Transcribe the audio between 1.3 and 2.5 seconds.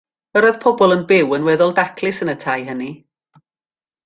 yn weddol daclus yn y